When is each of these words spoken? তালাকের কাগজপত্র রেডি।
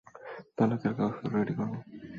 তালাকের 0.57 0.93
কাগজপত্র 0.97 1.33
রেডি। 1.35 1.53